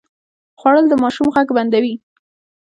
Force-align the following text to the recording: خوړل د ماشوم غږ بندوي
خوړل 0.59 0.85
د 0.89 0.93
ماشوم 1.03 1.27
غږ 1.35 1.47
بندوي 1.57 1.95